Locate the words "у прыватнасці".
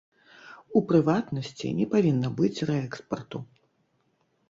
0.79-1.67